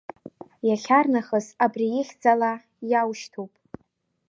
Иахьарнахыс 0.67 1.47
абри, 1.63 1.87
ихьӡала 1.99 2.51
иаушьҭуп. 2.91 3.51